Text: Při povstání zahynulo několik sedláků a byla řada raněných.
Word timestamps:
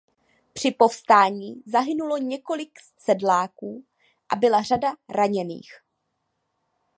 Při 0.53 0.71
povstání 0.71 1.63
zahynulo 1.65 2.17
několik 2.17 2.79
sedláků 2.97 3.85
a 4.33 4.35
byla 4.35 4.61
řada 4.61 4.93
raněných. 5.09 5.71